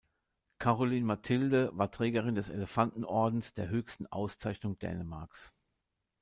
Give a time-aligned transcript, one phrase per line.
[0.57, 5.53] Caroline Mathilde war Trägerin des Elefanten-Ordens, der höchsten Auszeichnung Dänemarks.